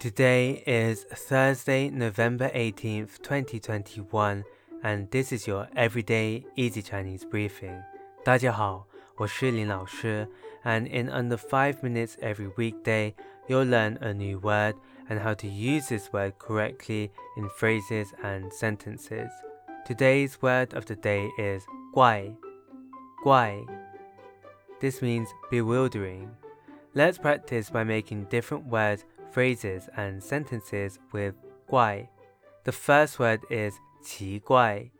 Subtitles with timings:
[0.00, 4.44] Today is Thursday, November 18th, 2021,
[4.82, 7.82] and this is your everyday easy Chinese briefing.
[8.24, 8.86] 大家好，
[9.16, 10.28] 我是林老师,
[10.64, 13.14] and in under 5 minutes every weekday,
[13.48, 14.74] you'll learn a new word
[15.08, 19.30] and how to use this word correctly in phrases and sentences.
[19.86, 21.62] Today's word of the day is
[21.92, 22.34] 怪,
[23.22, 23.64] 怪.
[24.80, 26.28] This means bewildering.
[26.94, 31.34] Let's practice by making different words phrases and sentences with
[31.66, 32.08] 怪.
[32.64, 34.90] The first word is 奇怪,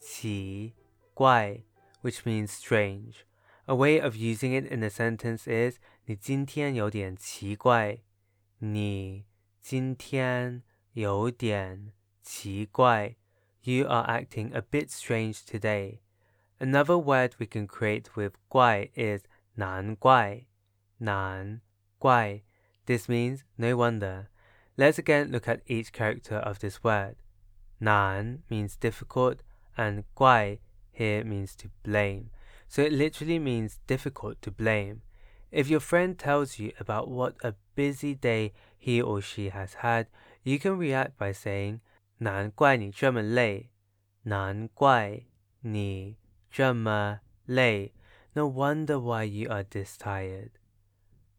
[0.00, 0.72] 奇
[1.14, 1.62] 怪,
[2.02, 3.24] which means strange.
[3.66, 8.00] A way of using it in a sentence is 你今天有点奇怪。
[8.58, 9.24] 你
[9.62, 10.62] 今天
[10.92, 13.16] 有点奇怪。
[13.62, 16.00] You are acting a bit strange today.
[16.58, 20.46] Another word we can create with 怪 is 难怪,
[20.98, 21.62] 难
[21.98, 22.42] 怪.
[22.88, 24.28] This means no wonder.
[24.76, 27.16] Let's again look at each character of this word.
[27.80, 29.42] Nan means difficult
[29.76, 30.58] and guai
[30.92, 32.30] here means to blame.
[32.68, 35.02] So it literally means difficult to blame.
[35.50, 40.08] If your friend tells you about what a busy day he or she has had,
[40.42, 41.80] you can react by saying,
[42.18, 43.70] 难怪你这么累。
[44.22, 45.26] 难怪
[45.60, 46.16] 你
[46.50, 47.92] 这么累。
[48.32, 50.50] No wonder why you are this tired.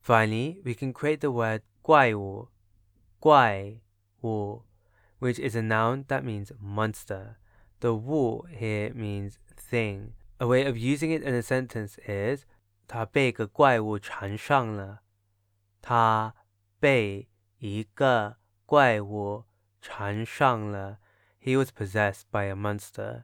[0.01, 2.49] Finally, we can create the word 怪物,
[3.19, 3.81] 怪
[4.23, 4.63] 物,
[5.19, 7.37] which is a noun that means monster.
[7.79, 10.13] The 物 here means thing.
[10.39, 12.45] A way of using it in a sentence is
[12.87, 15.01] 他被个怪物缠上了。
[15.81, 16.35] 他
[16.79, 17.27] 被
[17.59, 19.45] 一个怪物
[19.81, 20.99] 缠上了。
[21.41, 23.23] He was possessed by a monster.